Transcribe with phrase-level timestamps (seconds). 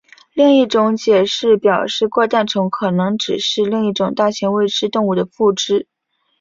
[0.33, 5.87] 另一种解释表示怪诞虫可能只是另一种大型未知动物的附肢。